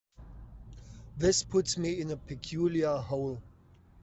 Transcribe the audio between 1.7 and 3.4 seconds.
me in a peculiar hole.